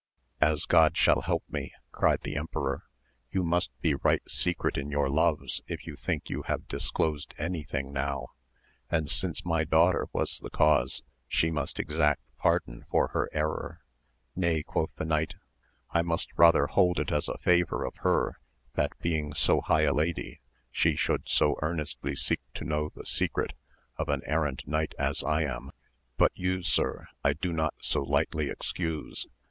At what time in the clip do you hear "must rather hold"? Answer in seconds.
16.01-16.99